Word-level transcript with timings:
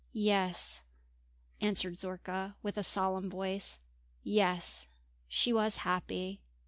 "Yes," 0.13 0.81
answered 1.59 1.93
Zorka, 1.95 2.55
with 2.63 2.75
a 2.75 2.81
solemn 2.81 3.29
voice. 3.29 3.79
"Yes, 4.23 4.87
she 5.27 5.53
was 5.53 5.75
happy. 5.85 6.41